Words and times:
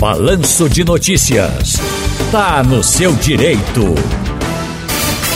Balanço 0.00 0.66
de 0.66 0.82
Notícias. 0.82 1.74
Tá 2.32 2.62
no 2.62 2.82
seu 2.82 3.12
direito. 3.12 3.94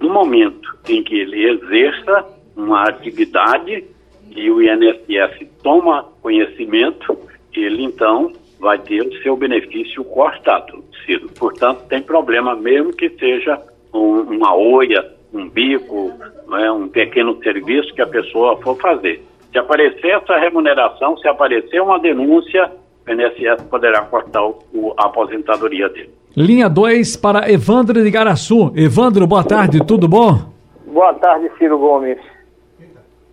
No 0.00 0.10
momento 0.10 0.76
em 0.88 1.02
que 1.02 1.18
ele 1.18 1.48
exerça 1.48 2.26
uma 2.56 2.88
atividade 2.88 3.84
e 4.30 4.50
o 4.50 4.60
INSS 4.62 5.48
toma 5.62 6.04
conhecimento, 6.20 7.18
ele 7.52 7.84
então 7.84 8.32
vai 8.58 8.78
ter 8.78 9.02
o 9.02 9.22
seu 9.22 9.36
benefício 9.36 10.04
cortado, 10.04 10.84
Ciro. 11.04 11.28
Portanto, 11.38 11.86
tem 11.88 12.02
problema 12.02 12.54
mesmo 12.56 12.92
que 12.92 13.08
seja 13.10 13.60
um, 13.92 14.20
uma 14.20 14.54
oia, 14.54 15.17
um 15.32 15.48
bico, 15.48 16.12
né, 16.48 16.70
um 16.70 16.88
pequeno 16.88 17.36
serviço 17.42 17.94
que 17.94 18.02
a 18.02 18.06
pessoa 18.06 18.56
for 18.62 18.76
fazer. 18.78 19.22
Se 19.52 19.58
aparecer 19.58 20.08
essa 20.08 20.36
remuneração, 20.36 21.16
se 21.18 21.28
aparecer 21.28 21.80
uma 21.80 21.98
denúncia, 21.98 22.70
o 23.06 23.10
INSS 23.10 23.62
poderá 23.70 24.02
cortar 24.02 24.44
o, 24.46 24.94
a 24.96 25.06
aposentadoria 25.06 25.88
dele. 25.88 26.10
Linha 26.36 26.68
2 26.68 27.16
para 27.16 27.50
Evandro 27.50 28.02
de 28.02 28.10
Garaçu. 28.10 28.72
Evandro, 28.76 29.26
boa 29.26 29.42
tarde, 29.42 29.84
tudo 29.84 30.06
bom? 30.06 30.38
Boa 30.86 31.14
tarde, 31.14 31.50
Ciro 31.58 31.78
Gomes. 31.78 32.18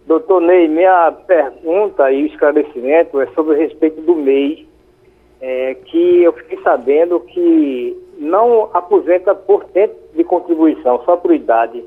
Doutor 0.08 0.42
Ney, 0.42 0.68
minha 0.68 1.12
pergunta 1.12 2.12
e 2.12 2.28
esclarecimento 2.28 3.20
é 3.20 3.28
sobre 3.28 3.56
o 3.56 3.58
respeito 3.58 4.02
do 4.02 4.16
MEI, 4.16 4.68
é, 5.42 5.74
que 5.86 6.24
eu 6.24 6.32
fiquei 6.34 6.60
sabendo 6.62 7.20
que 7.20 7.98
não 8.18 8.70
aposenta 8.74 9.36
por 9.36 9.66
tempo 9.66 9.96
de 10.14 10.24
contribuição, 10.24 11.04
só 11.06 11.18
por 11.18 11.34
idade. 11.34 11.84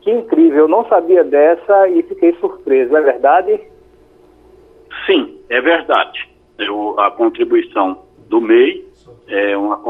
Que 0.00 0.10
incrível, 0.10 0.60
eu 0.60 0.68
não 0.68 0.86
sabia 0.88 1.24
dessa 1.24 1.88
e 1.88 2.02
fiquei 2.02 2.32
surpreso, 2.34 2.96
é 2.96 3.00
verdade? 3.00 3.60
Sim, 5.06 5.38
é 5.48 5.60
verdade. 5.60 6.28
Eu, 6.58 6.98
a 6.98 7.10
contribuição 7.10 8.02
do 8.28 8.40
MEI 8.40 8.86
é 9.28 9.56
uma 9.56 9.80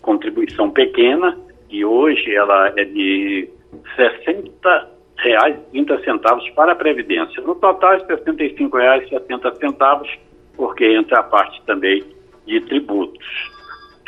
contribuição 0.00 0.70
pequena 0.70 1.38
e 1.68 1.84
hoje 1.84 2.34
ela 2.34 2.72
é 2.76 2.84
de 2.84 3.48
60 3.96 4.90
reais 5.18 5.56
30 5.70 6.02
centavos 6.02 6.48
para 6.50 6.72
a 6.72 6.76
Previdência. 6.76 7.42
No 7.42 7.54
total, 7.54 7.92
R$ 7.92 8.04
65,70 8.04 9.56
centavos, 9.56 10.18
porque 10.56 10.84
entra 10.84 11.20
a 11.20 11.22
parte 11.22 11.62
também 11.66 12.04
de 12.46 12.60
tributos. 12.62 13.59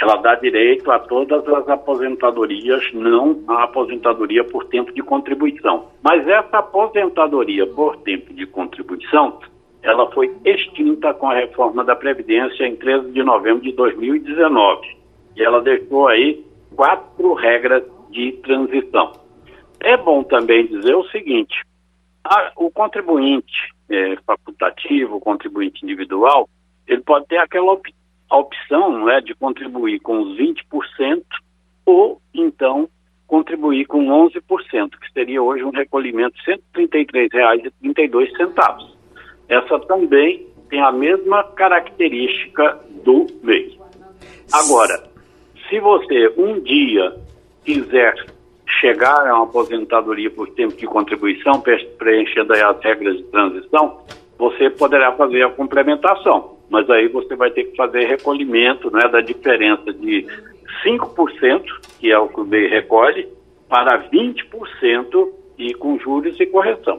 Ela 0.02 0.16
dá 0.16 0.34
direito 0.34 0.90
a 0.90 0.98
todas 0.98 1.46
as 1.46 1.68
aposentadorias, 1.68 2.92
não 2.92 3.40
a 3.46 3.62
aposentadoria 3.62 4.42
por 4.42 4.64
tempo 4.64 4.92
de 4.92 5.00
contribuição. 5.00 5.90
Mas 6.02 6.26
essa 6.26 6.58
aposentadoria 6.58 7.68
por 7.68 7.96
tempo 7.98 8.34
de 8.34 8.44
contribuição, 8.44 9.38
ela 9.80 10.10
foi 10.10 10.36
extinta 10.44 11.14
com 11.14 11.30
a 11.30 11.34
reforma 11.34 11.84
da 11.84 11.94
Previdência 11.94 12.66
em 12.66 12.74
13 12.74 13.12
de 13.12 13.22
novembro 13.22 13.62
de 13.62 13.70
2019. 13.74 14.88
E 15.36 15.44
ela 15.44 15.62
deixou 15.62 16.08
aí 16.08 16.44
quatro 16.74 17.34
regras 17.34 17.84
de 18.10 18.32
transição. 18.42 19.12
É 19.78 19.96
bom 19.96 20.24
também 20.24 20.66
dizer 20.66 20.96
o 20.96 21.08
seguinte: 21.10 21.62
a, 22.24 22.50
o 22.56 22.72
contribuinte 22.72 23.72
é, 23.88 24.16
facultativo, 24.26 25.18
o 25.18 25.20
contribuinte 25.20 25.84
individual, 25.84 26.48
ele 26.88 27.02
pode 27.02 27.28
ter 27.28 27.36
aquela 27.36 27.70
op, 28.32 28.54
opção 28.72 29.04
né, 29.04 29.20
de 29.20 29.34
contribuir 29.34 30.00
com 30.00 30.22
os 30.22 30.38
20% 30.38 31.22
ou 31.84 32.22
então 32.34 32.88
contribuir 33.26 33.84
com 33.86 34.06
11%, 34.06 34.40
que 35.00 35.12
seria 35.12 35.42
hoje 35.42 35.64
um 35.64 35.70
recolhimento 35.70 36.36
de 36.44 36.52
R$ 36.52 36.60
133,32. 36.74 38.92
Essa 39.48 39.80
também 39.80 40.46
tem 40.68 40.80
a 40.80 40.92
mesma 40.92 41.42
característica 41.44 42.78
do 43.04 43.26
MEI. 43.42 43.78
Agora, 44.52 45.02
se 45.68 45.80
você 45.80 46.32
um 46.36 46.60
dia 46.60 47.16
quiser 47.64 48.14
chegar 48.80 49.26
a 49.26 49.34
uma 49.34 49.42
aposentadoria 49.44 50.30
por 50.30 50.48
tempo 50.50 50.76
de 50.76 50.86
contribuição, 50.86 51.60
preenchendo 51.98 52.52
as 52.52 52.80
regras 52.82 53.16
de 53.16 53.24
transição, 53.24 54.02
você 54.38 54.70
poderá 54.70 55.12
fazer 55.12 55.42
a 55.42 55.50
complementação. 55.50 56.61
Mas 56.72 56.88
aí 56.88 57.06
você 57.06 57.36
vai 57.36 57.50
ter 57.50 57.64
que 57.64 57.76
fazer 57.76 58.06
recolhimento 58.06 58.90
né, 58.90 59.06
da 59.06 59.20
diferença 59.20 59.92
de 59.92 60.26
5%, 60.82 61.62
que 62.00 62.10
é 62.10 62.18
o 62.18 62.28
que 62.28 62.40
o 62.40 62.44
MEI 62.46 62.66
recolhe, 62.66 63.28
para 63.68 64.08
20% 64.10 65.28
e 65.58 65.74
com 65.74 65.98
juros 65.98 66.34
e 66.40 66.46
correção. 66.46 66.98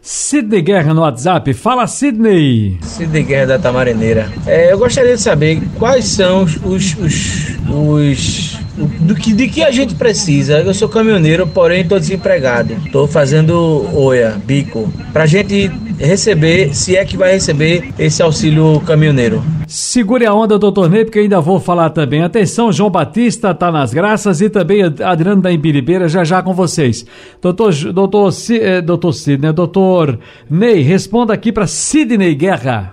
Sidney 0.00 0.62
Guerra 0.62 0.94
no 0.94 1.00
WhatsApp. 1.00 1.52
Fala, 1.52 1.86
Sidney. 1.88 2.78
Sidney 2.82 3.24
Guerra 3.24 3.46
da 3.46 3.58
Tamareneira. 3.58 4.28
É, 4.46 4.72
eu 4.72 4.78
gostaria 4.78 5.14
de 5.14 5.20
saber 5.20 5.60
quais 5.78 6.04
são 6.04 6.44
os, 6.44 6.56
os, 6.64 6.96
os, 6.98 7.58
os 7.68 8.61
do 8.76 9.14
que, 9.14 9.32
de 9.32 9.48
que 9.48 9.62
a 9.62 9.70
gente 9.70 9.94
precisa. 9.94 10.60
Eu 10.60 10.74
sou 10.74 10.88
caminhoneiro, 10.88 11.46
porém 11.46 11.82
estou 11.82 11.98
desempregado. 11.98 12.74
Estou 12.84 13.06
fazendo 13.06 13.86
oia, 13.94 14.40
bico, 14.44 14.90
para 15.12 15.24
a 15.24 15.26
gente 15.26 15.68
receber, 15.98 16.74
se 16.74 16.96
é 16.96 17.04
que 17.04 17.16
vai 17.16 17.32
receber 17.32 17.92
esse 17.98 18.22
auxílio 18.22 18.80
caminhoneiro. 18.86 19.42
Segure 19.66 20.26
a 20.26 20.34
onda, 20.34 20.58
doutor 20.58 20.90
Ney, 20.90 21.04
porque 21.04 21.20
ainda 21.20 21.40
vou 21.40 21.60
falar 21.60 21.90
também. 21.90 22.22
Atenção, 22.22 22.72
João 22.72 22.90
Batista 22.90 23.54
tá 23.54 23.70
nas 23.70 23.94
graças 23.94 24.40
e 24.40 24.50
também 24.50 24.82
Adriano 24.82 25.40
da 25.40 25.52
Imbiribeira, 25.52 26.08
já 26.08 26.24
já 26.24 26.42
com 26.42 26.52
vocês. 26.52 27.06
Doutor, 27.40 27.72
doutor, 27.92 28.30
eh, 28.50 28.80
doutor 28.80 29.12
Sidney, 29.12 29.52
doutor 29.52 30.18
Ney, 30.50 30.80
responda 30.80 31.32
aqui 31.32 31.52
para 31.52 31.66
Sidney 31.66 32.34
Guerra. 32.34 32.92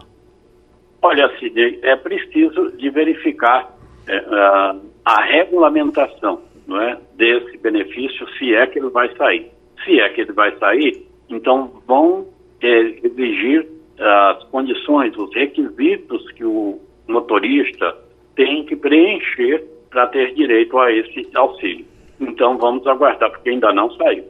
Olha, 1.01 1.29
Sidney, 1.39 1.79
é 1.81 1.95
preciso 1.95 2.71
de 2.77 2.89
verificar 2.89 3.75
é, 4.07 4.17
uh, 4.17 4.88
a 5.05 5.21
regulamentação 5.23 6.41
não 6.67 6.79
é, 6.81 6.97
desse 7.15 7.57
benefício, 7.57 8.27
se 8.37 8.53
é 8.53 8.67
que 8.67 8.79
ele 8.79 8.89
vai 8.89 9.09
sair. 9.15 9.51
Se 9.83 9.99
é 9.99 10.09
que 10.09 10.21
ele 10.21 10.33
vai 10.33 10.55
sair, 10.57 11.05
então 11.29 11.71
vão 11.87 12.27
é, 12.61 12.79
exigir 13.03 13.67
as 13.99 14.43
condições, 14.45 15.15
os 15.17 15.33
requisitos 15.33 16.31
que 16.33 16.45
o 16.45 16.79
motorista 17.07 17.95
tem 18.35 18.63
que 18.65 18.75
preencher 18.75 19.65
para 19.89 20.07
ter 20.07 20.33
direito 20.35 20.77
a 20.77 20.91
esse 20.91 21.27
auxílio. 21.33 21.85
Então 22.19 22.57
vamos 22.57 22.85
aguardar, 22.85 23.31
porque 23.31 23.49
ainda 23.49 23.73
não 23.73 23.91
saiu. 23.91 24.23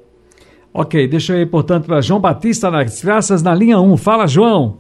Ok, 0.73 1.07
deixa 1.07 1.33
eu 1.33 1.41
ir, 1.41 1.47
portanto, 1.47 1.87
para 1.87 2.01
João 2.01 2.19
Batista 2.19 2.71
nas 2.71 3.03
Graças, 3.03 3.43
na 3.43 3.53
linha 3.53 3.79
1. 3.79 3.97
Fala, 3.97 4.27
João. 4.27 4.77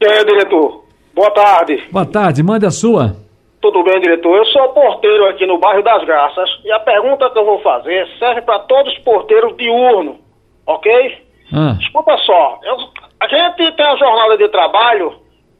E 0.00 0.06
aí, 0.06 0.24
diretor? 0.24 0.84
Boa 1.14 1.30
tarde. 1.30 1.82
Boa 1.90 2.06
tarde, 2.06 2.42
mande 2.42 2.66
a 2.66 2.70
sua. 2.70 3.25
Tudo 3.60 3.82
bem, 3.82 4.00
diretor? 4.00 4.36
Eu 4.36 4.44
sou 4.46 4.68
porteiro 4.68 5.26
aqui 5.26 5.46
no 5.46 5.58
bairro 5.58 5.82
das 5.82 6.04
Graças 6.04 6.48
e 6.64 6.70
a 6.70 6.80
pergunta 6.80 7.30
que 7.30 7.38
eu 7.38 7.44
vou 7.44 7.60
fazer 7.60 8.06
serve 8.18 8.42
para 8.42 8.60
todos 8.60 8.92
os 8.92 8.98
porteiros 9.00 9.56
diurno, 9.56 10.18
ok? 10.66 11.26
Ah. 11.52 11.76
Escuta 11.80 12.16
só, 12.18 12.58
eu, 12.62 12.76
a 13.20 13.28
gente 13.28 13.72
tem 13.72 13.86
a 13.86 13.96
jornada 13.96 14.36
de 14.36 14.48
trabalho 14.48 15.14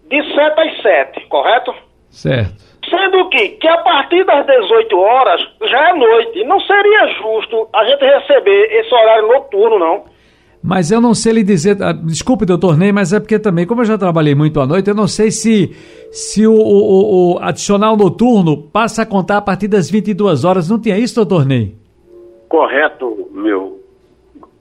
de 0.09 0.35
7 0.35 0.61
às 0.61 0.83
7, 0.83 1.21
correto? 1.29 1.75
Certo. 2.11 2.55
Sendo 2.89 3.29
que, 3.31 3.49
que 3.49 3.69
a 3.69 3.79
partir 3.79 4.25
das 4.25 4.47
18 4.47 4.99
horas 4.99 5.41
já 5.65 5.91
é 5.91 5.93
noite. 5.93 6.45
Não 6.45 6.61
seria 6.61 7.09
justo 7.15 7.69
a 7.73 7.85
gente 7.85 8.05
receber 8.05 8.73
esse 8.73 8.95
horário 8.95 9.27
noturno, 9.27 9.79
não. 9.79 10.05
Mas 10.67 10.91
eu 10.91 11.01
não 11.01 11.15
sei 11.15 11.33
lhe 11.33 11.45
dizer, 11.45 11.81
ah, 11.81 11.93
desculpe, 11.93 12.45
doutor 12.45 12.77
Ney, 12.77 12.91
mas 12.91 13.13
é 13.13 13.21
porque 13.21 13.39
também, 13.39 13.65
como 13.65 13.83
eu 13.83 13.85
já 13.85 13.97
trabalhei 13.97 14.35
muito 14.35 14.61
à 14.61 14.67
noite, 14.67 14.91
eu 14.91 14.97
não 14.97 15.07
sei 15.07 15.31
se, 15.31 15.69
se 16.11 16.45
o, 16.45 16.53
o, 16.53 17.35
o 17.35 17.39
adicional 17.39 17.97
noturno 17.97 18.69
passa 18.73 19.03
a 19.03 19.07
contar 19.07 19.37
a 19.37 19.41
partir 19.41 19.69
das 19.69 19.89
22 19.89 20.45
horas. 20.45 20.69
Não 20.69 20.81
tinha 20.81 20.99
isso, 20.99 21.15
doutor 21.15 21.47
Ney? 21.47 21.77
Correto, 22.49 23.29
meu 23.31 23.81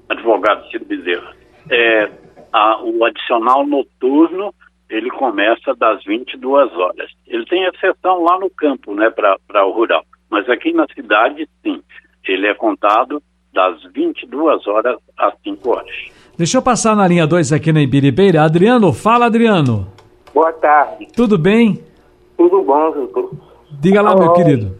advogado 0.08 0.70
Ciro 0.70 0.86
Bezerra. 0.86 1.34
É, 1.72 2.12
a, 2.54 2.84
o 2.84 3.04
adicional 3.04 3.66
noturno, 3.66 4.54
ele 4.88 5.10
começa 5.10 5.74
das 5.74 6.04
22 6.04 6.72
horas. 6.74 7.10
Ele 7.26 7.46
tem 7.48 7.64
exceção 7.64 8.24
lá 8.24 8.40
no 8.40 8.52
campo, 8.52 8.94
né, 8.94 9.10
para 9.10 9.66
o 9.66 9.72
rural. 9.72 10.06
Mas 10.30 10.48
aqui 10.50 10.72
na 10.72 10.86
cidade, 10.94 11.50
sim, 11.64 11.82
ele 12.28 12.46
é 12.46 12.54
contado 12.54 13.24
das 13.56 13.82
22 13.94 14.68
horas 14.68 14.98
às 15.18 15.34
5 15.44 15.70
horas. 15.70 15.96
Deixa 16.38 16.58
eu 16.58 16.62
passar 16.62 16.96
na 16.96 17.08
linha 17.08 17.26
2 17.26 17.54
aqui 17.54 17.72
na 17.72 17.82
Ibiribeira. 17.82 18.44
Adriano, 18.44 18.92
fala 18.92 19.26
Adriano. 19.26 19.88
Boa 20.34 20.52
tarde. 20.52 21.08
Tudo 21.16 21.38
bem? 21.38 21.80
Tudo 22.38 22.62
bom, 22.62 22.92
doutor. 22.92 23.32
Diga 23.80 24.02
lá, 24.02 24.14
meu 24.16 24.34
querido. 24.34 24.76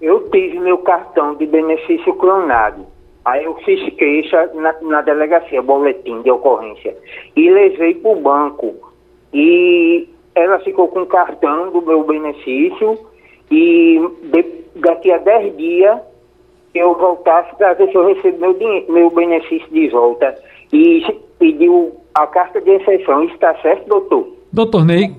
Eu 0.00 0.30
tive 0.30 0.60
meu 0.60 0.78
cartão 0.78 1.34
de 1.34 1.46
benefício 1.46 2.14
clonado. 2.14 2.86
Aí 3.24 3.44
eu 3.44 3.54
fiz 3.64 3.92
queixa 3.94 4.50
na, 4.54 4.74
na 4.82 5.00
delegacia, 5.00 5.60
boletim 5.60 6.22
de 6.22 6.30
ocorrência. 6.30 6.96
E 7.34 7.50
levei 7.50 7.94
para 7.94 8.12
o 8.12 8.20
banco. 8.20 8.92
E 9.34 10.08
ela 10.34 10.60
ficou 10.60 10.88
com 10.88 11.02
o 11.02 11.06
cartão 11.06 11.72
do 11.72 11.82
meu 11.82 12.04
benefício. 12.04 12.98
E 13.50 14.00
de, 14.32 14.44
daqui 14.76 15.10
a 15.10 15.18
10 15.18 15.56
dias 15.56 16.00
eu 16.74 16.94
voltasse 16.94 17.54
para 17.56 17.74
ver 17.74 17.90
se 17.90 17.94
eu 17.94 18.06
recebo 18.06 18.40
meu, 18.40 18.54
dinheiro, 18.54 18.92
meu 18.92 19.10
benefício 19.10 19.68
de 19.70 19.88
volta. 19.88 20.34
E 20.72 21.04
pediu 21.38 21.94
a 22.14 22.26
carta 22.26 22.60
de 22.60 22.70
exceção. 22.70 23.24
Isso 23.24 23.34
está 23.34 23.54
certo, 23.60 23.88
doutor? 23.88 24.36
Doutor 24.52 24.84
Ney. 24.84 25.14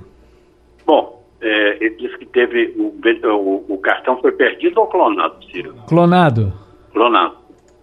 Bom, 0.85 1.23
é, 1.41 1.77
ele 1.83 1.95
disse 1.95 2.17
que 2.17 2.25
teve. 2.25 2.73
O, 2.77 2.93
o, 3.27 3.65
o, 3.73 3.77
cartão 3.77 4.19
foi 4.21 4.31
perdido 4.31 4.79
ou 4.79 4.87
clonado, 4.87 5.43
Ciro? 5.45 5.75
Clonado. 5.87 6.53
Clonado. 6.91 7.35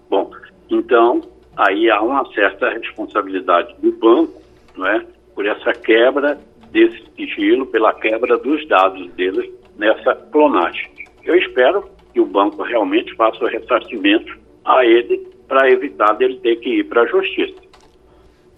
Bom, 0.09 0.31
então 0.69 1.21
aí 1.57 1.91
há 1.91 2.01
uma 2.01 2.25
certa 2.33 2.71
responsabilidade 2.71 3.75
do 3.81 3.93
banco, 3.93 4.41
não 4.77 4.87
é? 4.87 5.05
Por 5.35 5.47
essa 5.47 5.73
quebra 5.73 6.39
desse 6.71 7.03
sigilo, 7.17 7.67
pela 7.67 7.93
quebra 7.95 8.39
dos 8.39 8.67
dados 8.67 9.11
deles 9.13 9.51
nessa 9.77 10.15
clonagem. 10.15 10.91
Eu 11.25 11.37
espero 11.37 11.85
que 12.13 12.21
o 12.21 12.27
banco 12.27 12.63
realmente 12.63 13.15
faça 13.15 13.45
o 13.45 13.49
ressarcimento 13.49 14.39
a 14.65 14.85
ele 14.85 15.29
para 15.49 15.71
evitar 15.71 16.13
dele 16.15 16.39
ter 16.43 16.57
que 16.57 16.81
ir 16.81 16.85
para 16.85 17.03
a 17.03 17.07
justiça. 17.07 17.61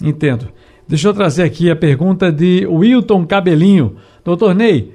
Entendo. 0.03 0.49
Deixa 0.87 1.09
eu 1.09 1.15
trazer 1.15 1.45
aqui 1.45 1.71
a 1.71 1.77
pergunta 1.77 2.31
de 2.31 2.67
Wilton 2.67 3.25
Cabelinho. 3.27 3.97
Doutor 4.25 4.55
Ney, 4.55 4.93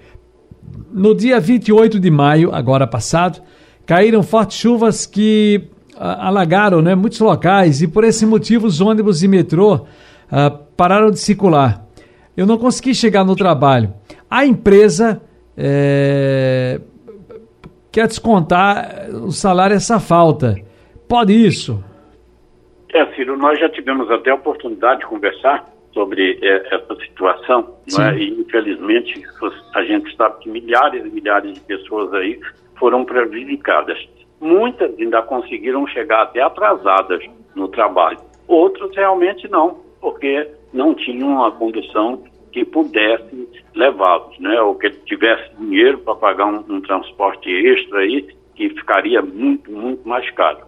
no 0.91 1.15
dia 1.15 1.39
28 1.39 1.99
de 1.99 2.11
maio, 2.11 2.53
agora 2.53 2.85
passado, 2.85 3.41
caíram 3.85 4.21
fortes 4.21 4.57
chuvas 4.57 5.05
que 5.05 5.69
ah, 5.97 6.27
alagaram 6.27 6.81
né, 6.81 6.93
muitos 6.93 7.19
locais 7.19 7.81
e 7.81 7.87
por 7.87 8.03
esse 8.03 8.25
motivo 8.25 8.67
os 8.67 8.81
ônibus 8.81 9.23
e 9.23 9.27
metrô 9.27 9.85
ah, 10.31 10.51
pararam 10.51 11.09
de 11.09 11.19
circular. 11.19 11.87
Eu 12.35 12.45
não 12.45 12.57
consegui 12.57 12.93
chegar 12.93 13.23
no 13.23 13.35
trabalho. 13.35 13.93
A 14.29 14.45
empresa 14.45 15.21
é, 15.57 16.79
quer 17.97 18.05
descontar 18.05 19.09
o 19.09 19.31
salário 19.31 19.75
essa 19.75 19.99
falta. 19.99 20.53
Pode 21.09 21.33
isso? 21.33 21.83
É, 22.93 23.03
Ciro, 23.15 23.35
nós 23.35 23.59
já 23.59 23.67
tivemos 23.69 24.11
até 24.11 24.29
a 24.29 24.35
oportunidade 24.35 24.99
de 24.99 25.07
conversar 25.07 25.65
sobre 25.95 26.37
é, 26.43 26.75
essa 26.75 26.95
situação, 26.97 27.73
é? 27.99 28.17
e 28.19 28.39
infelizmente 28.39 29.19
a 29.73 29.81
gente 29.81 30.15
sabe 30.15 30.35
que 30.41 30.49
milhares 30.49 31.03
e 31.03 31.09
milhares 31.09 31.53
de 31.55 31.59
pessoas 31.61 32.13
aí 32.13 32.39
foram 32.77 33.03
prejudicadas. 33.03 33.97
Muitas 34.39 34.93
ainda 34.99 35.23
conseguiram 35.23 35.87
chegar 35.87 36.21
até 36.21 36.39
atrasadas 36.39 37.23
no 37.55 37.67
trabalho, 37.67 38.19
outras 38.47 38.95
realmente 38.95 39.49
não, 39.49 39.79
porque 39.99 40.47
não 40.71 40.93
tinham 40.93 41.43
a 41.43 41.51
condução 41.51 42.21
que 42.51 42.65
pudesse 42.65 43.47
levá-los, 43.75 44.37
né? 44.39 44.59
Ou 44.61 44.75
que 44.75 44.89
tivesse 44.89 45.55
dinheiro 45.57 45.99
para 45.99 46.15
pagar 46.15 46.45
um, 46.47 46.63
um, 46.69 46.81
transporte 46.81 47.49
extra 47.49 47.99
aí, 47.99 48.27
que 48.55 48.69
ficaria 48.69 49.21
muito, 49.21 49.71
muito 49.71 50.07
mais 50.07 50.29
caro. 50.31 50.59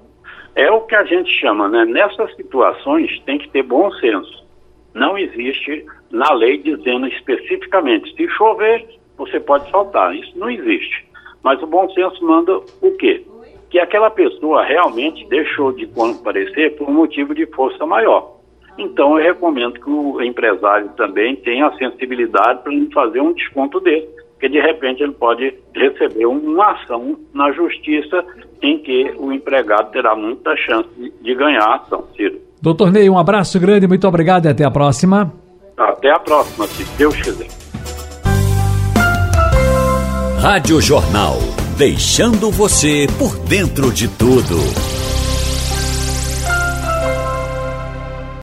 É 0.56 0.70
o 0.72 0.82
que 0.82 0.96
a 0.96 1.04
gente 1.04 1.32
chama, 1.40 1.68
né? 1.68 1.86
Nessas 1.86 2.36
situações 2.36 3.20
tem 3.26 3.38
que 3.38 3.50
ter 3.50 3.64
bom 3.64 3.92
senso. 3.94 4.48
Não 4.94 5.18
existe 5.18 5.86
na 6.12 6.34
lei 6.34 6.58
dizendo 6.58 7.08
especificamente, 7.08 8.14
se 8.16 8.28
chover, 8.30 8.86
você 9.18 9.40
pode 9.40 9.70
faltar. 9.72 10.16
Isso 10.16 10.38
não 10.38 10.50
existe. 10.50 11.06
Mas 11.44 11.62
o 11.62 11.68
bom 11.68 11.90
senso 11.90 12.24
manda 12.26 12.58
o 12.58 12.92
quê? 12.98 13.26
Que 13.70 13.80
aquela 13.80 14.10
pessoa 14.10 14.64
realmente 14.64 15.28
deixou 15.28 15.72
de 15.72 15.86
comparecer 15.88 16.76
por 16.76 16.90
um 16.90 16.94
motivo 16.94 17.36
de 17.36 17.46
força 17.48 17.86
maior. 17.86 18.39
Então, 18.80 19.20
eu 19.20 19.26
recomendo 19.26 19.74
que 19.74 19.90
o 19.90 20.22
empresário 20.22 20.90
também 20.96 21.36
tenha 21.36 21.68
a 21.68 21.78
sensibilidade 21.78 22.64
para 22.64 22.74
fazer 22.94 23.20
um 23.20 23.34
desconto 23.34 23.80
dele, 23.82 24.08
porque 24.32 24.48
de 24.48 24.60
repente 24.60 25.04
ele 25.04 25.12
pode 25.12 25.54
receber 25.76 26.26
uma 26.26 26.72
ação 26.72 27.18
na 27.34 27.52
justiça 27.52 28.24
em 28.62 28.78
que 28.80 29.14
o 29.18 29.34
empregado 29.34 29.92
terá 29.92 30.16
muita 30.16 30.56
chance 30.56 30.90
de 31.22 31.36
ganhar 31.36 31.64
a 31.64 31.76
ação, 31.76 32.08
Ciro. 32.16 32.40
Doutor 32.62 32.92
Ney, 32.92 33.10
um 33.10 33.18
abraço 33.18 33.60
grande, 33.60 33.88
muito 33.88 34.08
obrigado 34.08 34.46
e 34.46 34.50
até 34.50 34.64
a 34.64 34.72
próxima. 34.72 35.34
Até 35.78 36.12
a 36.12 36.20
próxima, 36.20 36.66
se 36.68 36.98
Deus 36.98 37.16
quiser. 37.18 37.48
Rádio 40.42 40.82
Jornal, 40.82 41.36
deixando 41.78 42.50
você 42.50 43.08
por 43.18 43.38
dentro 43.46 43.92
de 43.92 44.08
tudo. 44.08 44.99